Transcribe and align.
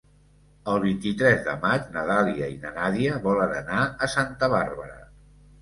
El 0.71 0.79
vint-i-tres 0.85 1.43
de 1.49 1.53
maig 1.67 1.85
na 1.97 2.07
Dàlia 2.11 2.49
i 2.53 2.57
na 2.63 2.73
Nàdia 2.79 3.21
volen 3.29 3.55
anar 3.61 3.85
a 4.07 4.11
Santa 4.15 4.51
Bàrbara. 4.57 4.99